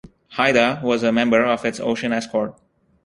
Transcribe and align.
"Haida" 0.29 0.81
was 0.83 1.03
a 1.03 1.11
member 1.11 1.45
of 1.45 1.63
its 1.63 1.79
ocean 1.79 2.11
escort. 2.11 2.59